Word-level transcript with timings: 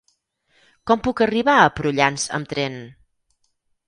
Com 0.91 1.03
puc 1.07 1.19
arribar 1.25 1.57
a 1.63 1.67
Prullans 1.79 2.25
amb 2.39 2.49
tren? 2.55 2.79